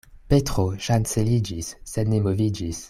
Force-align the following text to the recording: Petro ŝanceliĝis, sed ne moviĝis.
Petro 0.31 0.63
ŝanceliĝis, 0.85 1.71
sed 1.95 2.13
ne 2.15 2.27
moviĝis. 2.29 2.77